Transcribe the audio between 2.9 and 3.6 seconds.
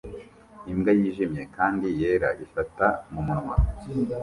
mumunwa